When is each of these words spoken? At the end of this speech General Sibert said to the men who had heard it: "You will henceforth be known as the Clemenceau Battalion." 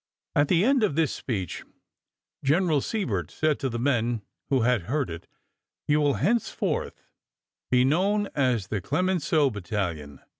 At 0.35 0.47
the 0.47 0.65
end 0.65 0.81
of 0.81 0.95
this 0.95 1.13
speech 1.13 1.63
General 2.43 2.81
Sibert 2.81 3.29
said 3.29 3.59
to 3.59 3.69
the 3.69 3.77
men 3.77 4.23
who 4.49 4.61
had 4.61 4.81
heard 4.89 5.11
it: 5.11 5.27
"You 5.87 6.01
will 6.01 6.15
henceforth 6.15 7.03
be 7.69 7.85
known 7.85 8.27
as 8.33 8.69
the 8.69 8.81
Clemenceau 8.81 9.51
Battalion." 9.51 10.19